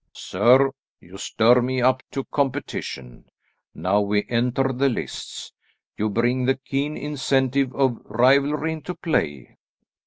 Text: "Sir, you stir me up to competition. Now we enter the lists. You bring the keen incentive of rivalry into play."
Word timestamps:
"Sir, 0.15 0.71
you 0.99 1.17
stir 1.19 1.61
me 1.61 1.79
up 1.79 2.01
to 2.09 2.23
competition. 2.23 3.25
Now 3.75 3.99
we 4.01 4.25
enter 4.29 4.73
the 4.73 4.89
lists. 4.89 5.53
You 5.95 6.09
bring 6.09 6.45
the 6.45 6.55
keen 6.55 6.97
incentive 6.97 7.71
of 7.75 8.01
rivalry 8.05 8.73
into 8.73 8.95
play." 8.95 9.57